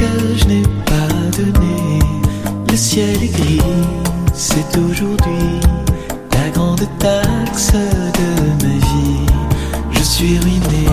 que 0.02 0.38
je 0.38 0.44
n'ai 0.46 0.62
pas 0.90 1.12
donné. 1.38 1.98
Le 2.70 2.76
ciel 2.76 3.22
est 3.22 3.34
gris, 3.38 3.60
c'est 4.32 4.76
aujourd'hui 4.78 5.60
la 6.34 6.48
grande 6.50 6.86
taxe 6.98 7.72
de 7.72 8.30
ma 8.62 8.74
vie. 8.88 9.26
Je 9.92 10.02
suis 10.02 10.38
ruiné, 10.38 10.86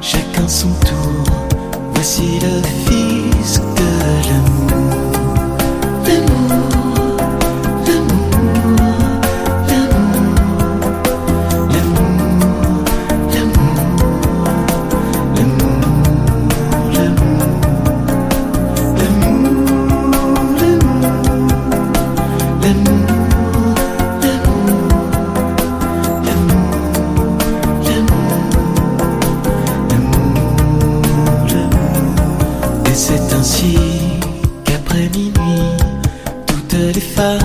chacun 0.00 0.48
son 0.48 0.72
tour. 0.88 1.24
Voici 1.94 2.38
le 2.44 2.62
fisc 2.86 3.62
de. 3.78 3.88
L'amour, 4.28 4.57
beautiful 36.98 37.37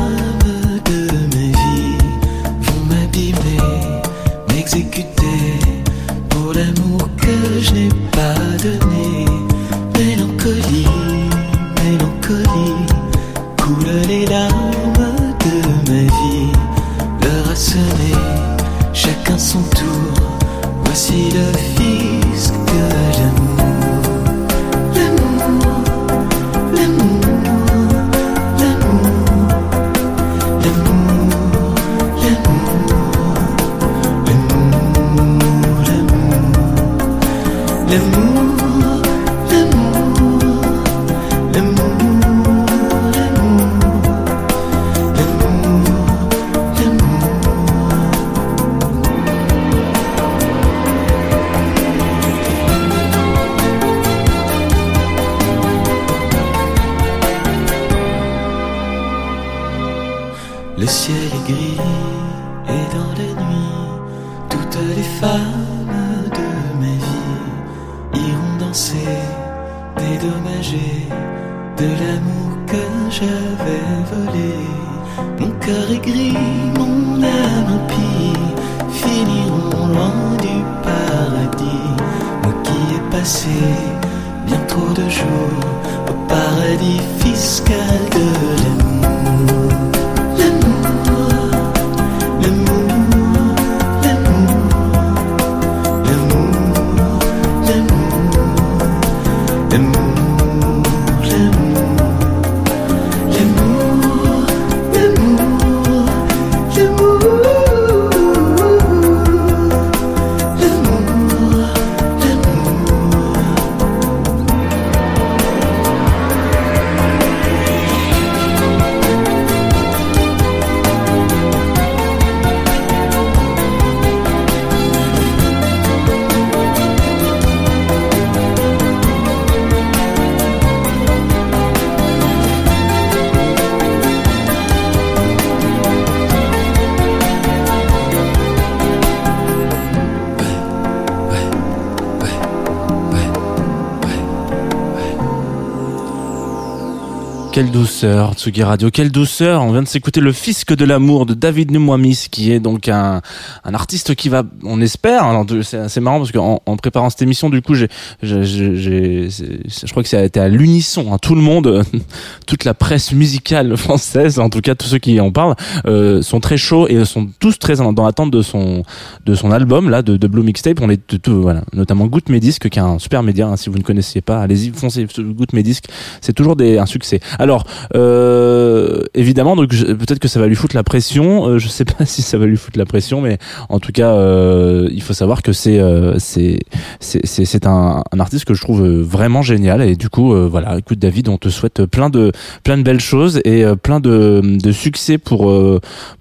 Quelle 147.53 147.69
douceur, 147.69 148.33
Tsugi 148.33 148.63
Radio, 148.63 148.89
quelle 148.89 149.11
douceur. 149.11 149.61
On 149.61 149.71
vient 149.71 149.83
de 149.83 149.87
s'écouter 149.87 150.21
Le 150.21 150.31
Fisc 150.31 150.73
de 150.73 150.85
l'amour 150.85 151.27
de 151.27 151.35
David 151.35 151.69
Numwamis, 151.69 152.25
qui 152.31 152.51
est 152.51 152.59
donc 152.59 152.87
un, 152.87 153.21
un 153.63 153.73
artiste 153.75 154.15
qui 154.15 154.27
va, 154.27 154.41
on 154.63 154.81
espère, 154.81 155.23
c'est 155.61 155.77
assez 155.77 155.99
marrant 155.99 156.17
parce 156.17 156.31
qu'en 156.31 156.63
en 156.65 156.77
préparant 156.77 157.11
cette 157.11 157.21
émission, 157.21 157.51
du 157.51 157.61
coup, 157.61 157.75
j'ai, 157.75 157.89
je 158.23 159.91
crois 159.91 160.01
que 160.01 160.09
ça 160.09 160.17
a 160.17 160.23
été 160.23 160.39
à 160.39 160.49
l'unisson, 160.49 161.13
hein, 161.13 161.19
tout 161.19 161.35
le 161.35 161.41
monde, 161.41 161.83
toute 162.47 162.63
la 162.63 162.73
presse 162.73 163.11
musicale 163.11 163.77
française, 163.77 164.39
en 164.39 164.49
tout 164.49 164.61
cas 164.61 164.73
tous 164.73 164.87
ceux 164.87 164.97
qui 164.97 165.19
en 165.19 165.31
parlent, 165.31 165.53
euh, 165.85 166.23
sont 166.23 166.39
très 166.39 166.57
chauds 166.57 166.87
et 166.87 167.05
sont 167.05 167.29
tous 167.39 167.59
très 167.59 167.75
dans 167.75 168.03
l'attente 168.03 168.31
de 168.31 168.41
son, 168.41 168.81
de 169.27 169.35
son 169.35 169.51
album, 169.51 169.91
là, 169.91 170.01
de, 170.01 170.17
de 170.17 170.27
Blue 170.27 170.41
Mixtape. 170.41 170.81
On 170.81 170.89
est 170.89 171.23
de 171.23 171.31
voilà, 171.31 171.61
notamment 171.71 172.07
Goûte 172.07 172.29
Mes 172.29 172.39
Disques, 172.39 172.69
qui 172.69 172.79
est 172.79 172.81
un 172.81 172.97
super 172.97 173.21
média, 173.21 173.47
hein, 173.47 173.57
si 173.57 173.69
vous 173.69 173.77
ne 173.77 173.83
connaissiez 173.83 174.21
pas, 174.21 174.41
allez-y, 174.41 174.71
foncez, 174.71 175.05
Goûte 175.19 175.53
Mes 175.53 175.61
Disques, 175.61 175.85
c'est 176.19 176.33
toujours 176.33 176.55
des, 176.55 176.79
un 176.79 176.87
succès. 176.87 177.19
Alors, 177.43 177.65
euh, 177.93 179.03
évidemment, 179.15 179.57
donc 179.57 179.71
peut-être 179.71 180.19
que 180.19 180.29
ça 180.29 180.39
va 180.39 180.47
lui 180.47 180.55
foutre 180.55 180.77
la 180.77 180.83
pression. 180.83 181.45
Euh, 181.45 181.59
je 181.59 181.67
sais 181.67 181.83
pas 181.83 182.05
si 182.05 182.21
ça 182.21 182.37
va 182.37 182.45
lui 182.45 182.55
foutre 182.55 182.79
la 182.79 182.85
pression, 182.85 183.19
mais 183.19 183.37
en 183.67 183.81
tout 183.81 183.91
cas, 183.91 184.11
euh, 184.11 184.87
il 184.93 185.01
faut 185.01 185.13
savoir 185.13 185.41
que 185.41 185.51
c'est 185.51 185.77
euh, 185.77 186.15
c'est 186.19 186.59
c'est 187.01 187.67
un, 187.67 188.01
un 188.09 188.19
artiste 188.21 188.45
que 188.45 188.53
je 188.53 188.61
trouve 188.61 188.81
vraiment 189.01 189.41
génial. 189.41 189.81
Et 189.81 189.97
du 189.97 190.07
coup, 190.07 190.33
voilà, 190.47 190.77
écoute 190.77 190.99
David, 190.99 191.27
on 191.27 191.37
te 191.37 191.49
souhaite 191.49 191.85
plein 191.85 192.09
de 192.09 192.31
plein 192.63 192.77
de 192.77 192.83
belles 192.83 193.01
choses 193.01 193.41
et 193.43 193.65
plein 193.81 193.99
de 193.99 194.41
de 194.43 194.71
succès 194.71 195.17
pour 195.17 195.53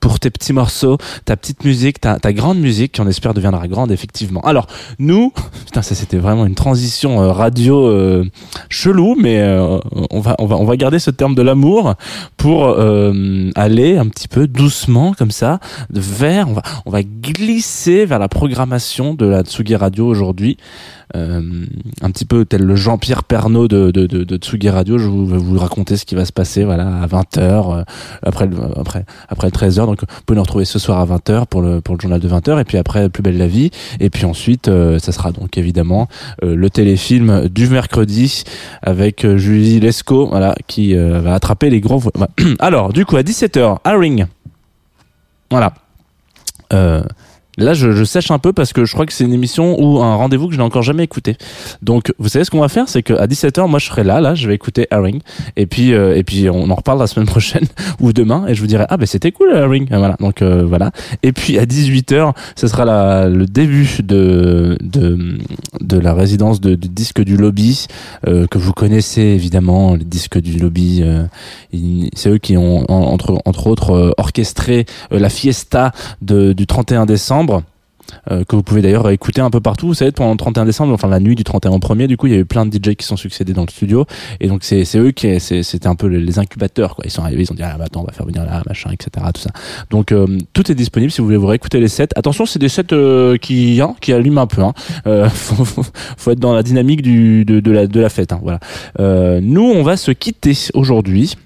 pour 0.01 0.19
tes 0.19 0.31
petits 0.31 0.53
morceaux, 0.53 0.99
ta 1.25 1.37
petite 1.37 1.65
musique, 1.65 2.01
ta 2.01 2.33
grande 2.33 2.59
musique 2.59 2.93
qui 2.93 3.01
on 3.01 3.07
espère 3.07 3.33
deviendra 3.33 3.69
grande 3.69 3.93
effectivement. 3.93 4.41
Alors 4.41 4.67
nous, 4.99 5.33
putain, 5.67 5.83
ça 5.83 5.95
c'était 5.95 6.19
vraiment 6.19 6.47
une 6.47 6.57
transition 6.57 7.33
radio 7.33 8.25
chelou, 8.69 9.15
mais 9.17 9.41
on 10.11 10.19
va 10.19 10.35
on 10.41 10.47
va 10.47 10.57
on 10.57 10.65
va 10.65 10.77
garder 10.77 10.99
ce 10.99 11.12
terme 11.13 11.35
de 11.35 11.43
l'amour 11.43 11.95
pour 12.37 12.67
euh, 12.67 13.51
aller 13.55 13.97
un 13.97 14.07
petit 14.09 14.29
peu 14.29 14.47
doucement 14.47 15.15
comme 15.15 15.31
ça 15.31 15.61
vers 15.91 16.49
on 16.49 16.55
va 16.55 16.63
on 16.87 16.91
va 16.91 17.03
glisser 17.03 18.05
vers 18.05 18.19
la 18.19 18.29
programmation 18.29 19.15
de 19.15 19.27
la 19.27 19.43
Tsugi 19.43 19.77
Radio 19.77 20.07
aujourd'hui. 20.07 20.57
Euh, 21.15 21.43
un 22.01 22.11
petit 22.11 22.25
peu 22.25 22.45
tel 22.47 22.63
le 22.63 22.75
Jean-Pierre 22.75 23.25
Pernaud 23.25 23.69
de, 23.69 23.91
de, 23.91 24.07
de, 24.07 24.25
de 24.25 24.37
Tsugi 24.39 24.71
Radio, 24.71 24.97
je 24.97 25.09
vous- 25.09 25.27
vous 25.27 25.59
raconter 25.59 25.97
ce 25.97 26.05
qui 26.07 26.15
va 26.15 26.25
se 26.25 26.33
passer 26.33 26.65
voilà 26.65 26.87
à 27.03 27.07
20h 27.07 27.85
après 28.23 28.47
le, 28.47 28.57
après 28.79 29.05
après 29.29 29.49
le 29.49 29.53
13h 29.53 29.85
donc 29.87 30.01
vous 30.01 30.07
pouvez 30.25 30.37
nous 30.37 30.43
retrouver 30.43 30.65
ce 30.65 30.79
soir 30.79 30.99
à 31.01 31.05
20h 31.07 31.47
pour 31.47 31.61
le 31.61 31.81
pour 31.83 31.97
le 31.97 32.01
journal 32.01 32.19
de 32.21 32.29
20h 32.29 32.59
et 32.61 32.65
puis 32.65 32.79
après 32.79 33.11
plus 33.11 33.23
belle 33.23 33.37
la 33.37 33.47
vie 33.49 33.71
et 34.01 34.09
puis 34.09 34.25
ensuite 34.25 34.69
euh, 34.69 34.99
ça 34.99 35.13
sera 35.13 35.33
donc 35.33 35.59
évidemment 35.59 36.09
euh, 36.43 36.55
le 36.57 36.71
téléfilm 36.71 37.49
du 37.49 37.69
mercredi 37.69 38.45
avec 38.81 39.25
euh, 39.27 39.37
Julie 39.37 39.81
Lescaut, 39.81 40.29
voilà, 40.29 40.55
qui 40.67 40.97
euh, 40.97 41.21
va 41.21 41.35
attraper 41.35 41.69
les 41.71 41.81
gros. 41.81 42.03
Alors, 42.59 42.93
du 42.93 43.05
coup, 43.05 43.17
à 43.17 43.23
17h, 43.23 43.79
à 43.85 43.97
Ring. 43.99 44.27
Voilà. 45.51 45.75
Euh, 46.73 47.03
là, 47.59 47.75
je, 47.75 47.93
je 47.93 48.05
sèche 48.05 48.31
un 48.31 48.39
peu 48.39 48.53
parce 48.53 48.73
que 48.73 48.85
je 48.85 48.93
crois 48.93 49.07
que 49.07 49.13
c'est 49.13 49.25
une 49.25 49.33
émission 49.33 49.77
ou 49.81 50.03
un 50.03 50.15
rendez-vous 50.17 50.47
que 50.49 50.53
je 50.55 50.59
n'ai 50.59 50.65
encore 50.65 50.83
jamais 50.83 51.05
écouté. 51.05 51.37
Donc, 51.83 52.13
vous 52.19 52.29
savez 52.29 52.45
ce 52.45 52.51
qu'on 52.51 52.61
va 52.61 52.69
faire, 52.69 52.89
c'est 52.89 53.03
qu'à 53.03 53.27
17h, 53.27 53.69
moi, 53.69 53.79
je 53.79 53.87
serai 53.87 54.05
là, 54.05 54.21
là, 54.21 54.35
je 54.35 54.49
vais 54.49 54.55
écouter 54.55 54.87
Ring. 54.91 55.21
Et 55.57 55.67
puis, 55.67 55.93
euh, 55.95 56.17
et 56.17 56.23
puis, 56.25 56.49
on 56.51 56.71
en 56.71 56.75
reparle 56.75 56.99
la 56.99 57.07
semaine 57.07 57.27
prochaine 57.27 57.65
ou 58.01 58.13
demain, 58.13 58.47
et 58.49 58.55
je 58.55 58.61
vous 58.61 58.67
dirai, 58.67 58.85
ah, 58.89 58.97
ben, 58.97 59.07
c'était 59.07 59.33
cool, 59.33 59.53
Ring. 59.55 59.89
Voilà. 59.91 60.17
Donc, 60.21 60.43
euh, 60.43 60.65
voilà. 60.65 60.91
Et 61.23 61.33
puis, 61.33 61.59
à 61.59 61.65
18h, 61.67 62.33
ce 62.57 62.67
sera 62.69 62.85
la, 62.85 63.29
le 63.29 63.47
début 63.47 63.99
de, 64.03 64.77
de, 64.83 65.39
de 65.81 65.99
la 65.99 66.15
résidence 66.15 66.61
de, 66.61 66.75
du 66.75 66.89
disque 66.89 67.23
du 67.23 67.37
lobby 67.37 67.87
euh, 68.29 68.47
que 68.47 68.59
vous 68.59 68.73
connaissez 68.73 69.23
évidemment 69.23 69.95
les 69.95 70.05
disques 70.05 70.39
du 70.41 70.59
lobby 70.59 71.01
euh, 71.03 71.25
c'est 72.15 72.29
eux 72.31 72.39
qui 72.39 72.57
ont 72.57 72.85
en- 72.91 73.13
entre 73.13 73.39
entre 73.45 73.67
autres 73.67 73.91
euh, 73.91 74.11
orchestré 74.19 74.87
euh, 75.13 75.19
la 75.19 75.29
fiesta 75.29 75.93
de, 76.21 76.53
du 76.53 76.67
31 76.67 77.07
décembre 77.07 77.42
euh, 78.31 78.45
que 78.45 78.57
vous 78.57 78.63
pouvez 78.63 78.83
d'ailleurs 78.83 79.09
écouter 79.11 79.41
un 79.41 79.51
peu 79.51 79.61
partout. 79.61 79.89
Vous 79.89 79.95
savez, 79.95 80.13
pendant 80.13 80.33
le 80.33 80.37
31 80.37 80.65
décembre, 80.65 80.93
enfin 80.93 81.09
la 81.09 81.21
nuit 81.21 81.35
du 81.35 81.45
31 81.45 81.73
au 81.73 81.79
1er, 81.79 82.07
du 82.07 82.17
coup, 82.17 82.27
il 82.27 82.33
y 82.33 82.37
a 82.37 82.39
eu 82.39 82.45
plein 82.45 82.67
de 82.67 82.75
DJ 82.75 82.95
qui 82.95 83.07
sont 83.07 83.17
succédés 83.17 83.53
dans 83.53 83.63
le 83.63 83.71
studio. 83.71 84.07
Et 84.41 84.49
donc, 84.49 84.65
c'est 84.65 84.85
eux 84.97 85.11
qui, 85.11 85.41
c'était 85.41 85.87
un 85.87 85.95
peu 85.95 86.07
les, 86.07 86.39
incubateurs, 86.39 86.95
quoi. 86.95 87.05
Ils 87.07 87.11
sont 87.11 87.23
arrivés, 87.23 87.43
ils 87.43 87.53
ont 87.53 87.55
dit, 87.55 87.63
ah, 87.63 87.77
bah, 87.79 87.85
attends, 87.87 88.01
on 88.01 88.05
va 88.05 88.13
faire 88.13 88.27
venir 88.27 88.45
là, 88.45 88.63
machin, 88.67 88.91
etc., 88.91 89.27
tout 89.35 89.41
ça. 89.41 89.51
Donc, 89.91 90.13
euh, 90.13 90.27
tout 90.53 90.71
est 90.71 90.75
disponible 90.75 91.11
si 91.11 91.21
vous 91.21 91.27
voulez 91.27 91.37
vous 91.37 91.47
réécouter 91.47 91.79
les 91.81 91.89
sets. 91.89 92.09
Attention, 92.17 92.47
c'est 92.47 92.59
des 92.59 92.69
sets 92.69 92.93
euh, 92.93 93.37
qui, 93.37 93.81
hein, 93.81 93.95
qui 94.01 94.13
allument 94.13 94.43
un 94.43 94.47
peu, 94.47 94.63
hein. 94.63 94.73
Faut, 95.29 96.31
être 96.31 96.41
dans 96.41 96.55
la 96.55 96.63
dynamique 96.63 97.03
de, 97.03 98.01
la, 98.01 98.09
fête, 98.09 98.33
hein, 98.33 98.41
voilà. 98.43 98.61
Nous, 99.41 99.63
on 99.63 99.83
va 99.83 99.97
se 99.97 100.11
quitter 100.11 100.57
aujourd'hui 100.75 101.37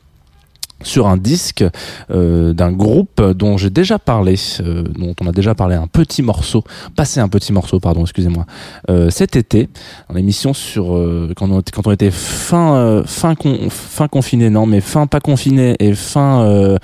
sur 0.86 1.06
un 1.06 1.16
disque 1.16 1.64
euh, 2.10 2.52
d'un 2.52 2.72
groupe 2.72 3.22
dont 3.22 3.56
j'ai 3.56 3.70
déjà 3.70 3.98
parlé, 3.98 4.34
euh, 4.60 4.84
dont 4.84 5.14
on 5.20 5.26
a 5.26 5.32
déjà 5.32 5.54
parlé 5.54 5.74
un 5.74 5.86
petit 5.86 6.22
morceau, 6.22 6.62
passé 6.94 7.20
un 7.20 7.28
petit 7.28 7.52
morceau, 7.52 7.80
pardon, 7.80 8.02
excusez-moi, 8.02 8.46
euh, 8.90 9.10
cet 9.10 9.36
été, 9.36 9.68
en 10.08 10.16
émission 10.16 10.54
sur 10.54 10.86
quand, 11.36 11.50
on, 11.50 11.62
on 11.84 11.92
était 11.92 12.10
fin 12.10 13.02
fin 13.04 13.34
con, 13.34 13.68
fin 13.70 14.08
confiné, 14.08 14.50
non, 14.50 14.66
mais 14.66 14.80
fin 14.80 15.06
pas 15.06 15.20
confiné 15.20 15.74
et 15.80 15.94
fin 15.94 16.76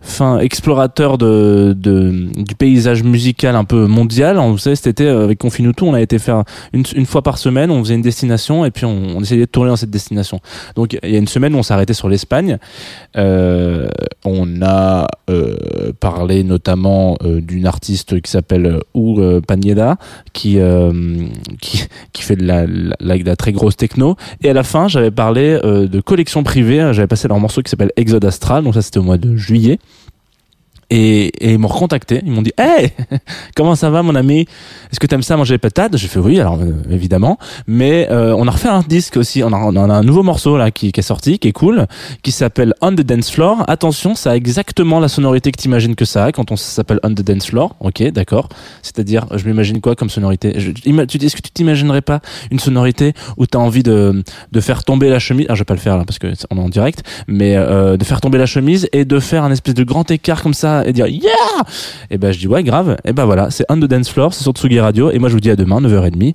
fin 0.00 0.38
explorateur 0.38 1.18
de, 1.18 1.74
du 1.76 2.54
paysage 2.54 3.02
musical 3.02 3.56
un 3.56 3.64
peu 3.64 3.86
mondial. 3.86 4.38
Vous 4.38 4.58
savez, 4.58 4.76
cet 4.76 4.86
été 4.86 5.08
avec 5.08 5.38
Confinuto, 5.38 5.86
on 5.86 5.94
a 5.94 6.00
été 6.00 6.18
faire 6.18 6.44
une, 6.72 6.84
une 6.94 7.06
fois 7.06 7.22
par 7.22 7.38
semaine, 7.38 7.70
on 7.70 7.80
faisait 7.80 7.94
une 7.94 8.02
destination 8.02 8.64
et 8.64 8.70
puis 8.70 8.84
on, 8.84 9.16
on 9.16 9.20
essayait 9.20 9.42
de 9.42 9.50
tourner 9.50 9.70
dans 9.70 9.76
cette 9.76 9.90
destination. 9.90 10.40
Donc 10.74 10.98
il 11.02 11.10
y 11.10 11.14
a 11.14 11.18
une 11.18 11.28
semaine 11.28 11.54
où 11.54 11.58
on 11.58 11.62
arrêté 11.72 11.94
sur 11.94 12.08
l'Espagne. 12.08 12.58
On 14.24 14.62
a 14.62 15.06
euh, 15.30 15.92
parlé 15.98 16.44
notamment 16.44 17.16
euh, 17.22 17.40
d'une 17.40 17.66
artiste 17.66 18.20
qui 18.20 18.30
s'appelle 18.30 18.80
Ou 18.94 19.20
euh, 19.20 19.40
Paneda, 19.40 19.96
qui, 20.32 20.58
euh, 20.58 20.92
qui 21.60 22.22
fait 22.22 22.36
de 22.36 22.46
la, 22.46 23.36
très 23.36 23.52
grosse 23.52 23.76
techno. 23.76 24.16
Et 24.42 24.50
à 24.50 24.52
la 24.52 24.62
fin, 24.62 24.88
j'avais 24.88 25.10
parlé 25.10 25.58
euh, 25.64 25.88
de 25.88 26.00
collection 26.00 26.42
privée. 26.42 26.90
J'avais 26.92 27.06
passé 27.06 27.28
leur 27.28 27.40
morceau 27.40 27.62
qui 27.62 27.70
s'appelle 27.70 27.92
Exode 27.96 28.24
Astral. 28.24 28.64
Donc 28.64 28.74
ça, 28.74 28.82
c'était 28.82 28.98
au 28.98 29.02
mois 29.02 29.18
de 29.18 29.36
juillet. 29.36 29.78
Et, 30.94 31.28
et 31.40 31.52
ils 31.52 31.58
m'ont 31.58 31.68
recontacté. 31.68 32.20
Ils 32.22 32.30
m'ont 32.30 32.42
dit 32.42 32.52
Hey, 32.58 32.90
comment 33.56 33.74
ça 33.74 33.88
va, 33.88 34.02
mon 34.02 34.14
ami? 34.14 34.40
Est-ce 34.92 35.00
que 35.00 35.06
t'aimes 35.06 35.22
ça 35.22 35.38
manger 35.38 35.54
des 35.54 35.58
patates? 35.58 35.96
J'ai 35.96 36.06
fait 36.06 36.20
oui, 36.20 36.38
alors 36.38 36.58
euh, 36.60 36.70
évidemment. 36.90 37.38
Mais 37.66 38.08
euh, 38.10 38.34
on 38.36 38.46
a 38.46 38.50
refait 38.50 38.68
un 38.68 38.82
disque 38.86 39.16
aussi. 39.16 39.42
On 39.42 39.54
a, 39.54 39.56
on 39.56 39.74
a 39.74 39.94
un 39.94 40.02
nouveau 40.02 40.22
morceau 40.22 40.58
là 40.58 40.70
qui, 40.70 40.92
qui 40.92 41.00
est 41.00 41.02
sorti, 41.02 41.38
qui 41.38 41.48
est 41.48 41.52
cool, 41.52 41.86
qui 42.22 42.30
s'appelle 42.30 42.74
On 42.82 42.92
the 42.92 43.00
Dance 43.00 43.30
Floor. 43.30 43.64
Attention, 43.68 44.14
ça 44.14 44.32
a 44.32 44.36
exactement 44.36 45.00
la 45.00 45.08
sonorité 45.08 45.50
que 45.50 45.56
t'imagines 45.56 45.94
que 45.94 46.04
ça 46.04 46.26
a 46.26 46.32
quand 46.32 46.52
on 46.52 46.56
s'appelle 46.56 47.00
On 47.04 47.08
the 47.08 47.22
Dance 47.22 47.46
Floor. 47.46 47.74
Ok, 47.80 48.02
d'accord. 48.10 48.50
C'est-à-dire, 48.82 49.26
je 49.34 49.46
m'imagine 49.46 49.80
quoi 49.80 49.96
comme 49.96 50.10
sonorité? 50.10 50.52
Je, 50.60 50.72
tu 50.72 50.90
Est-ce 51.24 51.36
que 51.36 51.40
tu 51.40 51.50
t'imaginerais 51.52 52.02
pas 52.02 52.20
une 52.50 52.58
sonorité 52.58 53.14
où 53.38 53.46
t'as 53.46 53.58
envie 53.58 53.82
de, 53.82 54.22
de 54.52 54.60
faire 54.60 54.84
tomber 54.84 55.08
la 55.08 55.20
chemise? 55.20 55.46
Ah, 55.48 55.54
je 55.54 55.60
vais 55.60 55.64
pas 55.64 55.72
le 55.72 55.80
faire 55.80 55.96
là 55.96 56.04
parce 56.04 56.18
que 56.18 56.26
on 56.50 56.58
est 56.58 56.60
en 56.60 56.68
direct, 56.68 57.02
mais 57.28 57.56
euh, 57.56 57.96
de 57.96 58.04
faire 58.04 58.20
tomber 58.20 58.36
la 58.36 58.44
chemise 58.44 58.90
et 58.92 59.06
de 59.06 59.18
faire 59.20 59.42
un 59.44 59.50
espèce 59.50 59.72
de 59.74 59.84
grand 59.84 60.10
écart 60.10 60.42
comme 60.42 60.52
ça 60.52 60.81
et 60.86 60.92
dire 60.92 61.06
yeah 61.06 61.30
Et 62.10 62.18
ben 62.18 62.32
je 62.32 62.38
dis 62.38 62.48
ouais 62.48 62.62
grave. 62.64 62.96
Et 63.04 63.12
ben 63.12 63.24
voilà, 63.24 63.50
c'est 63.50 63.64
On 63.68 63.76
the 63.76 63.84
Dance 63.84 64.08
Floor, 64.08 64.34
c'est 64.34 64.42
sur 64.42 64.52
Tsugi 64.52 64.80
Radio 64.80 65.10
et 65.10 65.18
moi 65.18 65.28
je 65.28 65.34
vous 65.34 65.40
dis 65.40 65.50
à 65.50 65.56
demain 65.56 65.80
9h30 65.80 66.34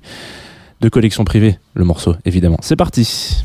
de 0.80 0.88
collection 0.88 1.24
privée 1.24 1.58
le 1.74 1.84
morceau 1.84 2.14
évidemment. 2.24 2.58
C'est 2.60 2.76
parti. 2.76 3.44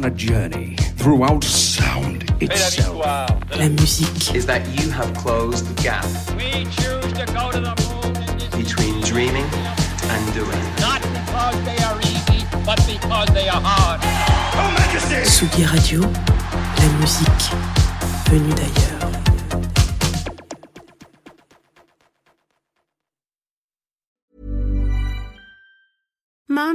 On 0.00 0.06
a 0.06 0.10
journey 0.14 0.76
throughout 0.96 1.44
sound 1.44 2.22
itself. 2.40 3.04
la 3.04 3.68
musique, 3.68 4.34
is 4.34 4.46
that 4.46 4.66
you 4.68 4.90
have 4.90 5.12
closed 5.14 5.66
the 5.66 5.82
gap 5.82 6.04
We 6.36 6.64
choose 6.76 7.12
to 7.18 7.24
go 7.38 7.50
to 7.50 7.60
the 7.60 7.74
moon 7.84 8.62
between 8.62 9.00
dreaming 9.02 9.48
and 10.12 10.22
doing? 10.34 10.64
not 10.80 11.02
because 11.02 11.56
they 11.68 11.78
are 11.88 11.98
easy, 12.00 12.46
but 12.64 12.78
because 12.86 13.28
they 13.34 13.48
are 13.48 13.60
hard. 13.62 14.00
Tsugi 15.24 15.64
Radio, 15.72 16.00
la 16.00 16.88
musique 16.98 17.50
venue 18.30 18.54
d'ailleurs. 18.54 18.99